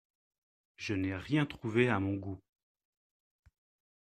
Je 0.77 0.95
n'ai 0.95 1.15
rien 1.15 1.45
trouvé 1.45 1.87
à 1.87 1.99
mon 1.99 2.15
goût. 2.15 2.41